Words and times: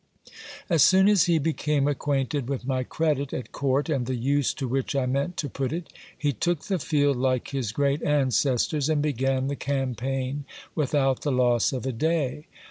As 0.67 0.81
soon 0.81 1.07
as 1.07 1.25
he 1.25 1.37
became 1.37 1.87
acquainted 1.87 2.49
with 2.49 2.65
my 2.65 2.81
credit 2.83 3.33
at 3.33 3.51
court 3.51 3.87
and 3.87 4.07
the 4.07 4.15
use 4.15 4.51
to 4.55 4.67
which 4.67 4.95
I 4.95 5.05
meant 5.05 5.37
to 5.37 5.47
put 5.47 5.71
it, 5.71 5.93
he 6.17 6.33
took 6.33 6.63
the 6.63 6.79
field 6.79 7.17
like 7.17 7.49
his 7.49 7.71
great 7.71 8.01
ancestors, 8.01 8.89
and 8.89 9.03
began 9.03 9.45
the 9.47 9.55
campaign 9.55 10.45
without 10.73 11.21
the 11.21 11.31
loss 11.31 11.71
of 11.71 11.85
a 11.85 11.91
day. 11.91 12.47